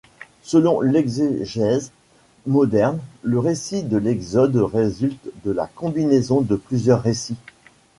[0.41, 1.91] Selon l’exégèse
[2.47, 7.37] moderne, le récit de l'Exode résulte de la combinaison de plusieurs récits.